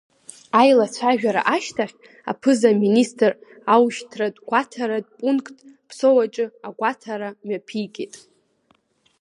[0.59, 1.95] Аилацәажәара ашьҭахь,
[2.31, 3.31] аԥыза-министр
[3.73, 8.13] аушьҭратә-гәаҭаратә пункт Ԥсоу аҿы агәаҭара мҩаԥигеит.